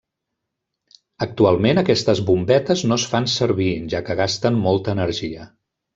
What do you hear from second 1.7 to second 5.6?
aquestes bombetes no es fan servir, ja que gasten molta energia.